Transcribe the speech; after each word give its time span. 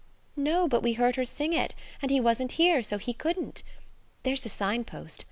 "No; 0.35 0.67
but 0.67 0.81
we 0.81 0.93
heard 0.93 1.15
her 1.15 1.25
sing 1.25 1.53
it, 1.53 1.75
and 2.01 2.09
he 2.09 2.19
wasn't 2.19 2.53
here, 2.53 2.81
so 2.81 2.97
he 2.97 3.13
couldn't. 3.13 3.61
There's 4.23 4.47
a 4.47 4.49
sign 4.49 4.83
post. 4.83 5.19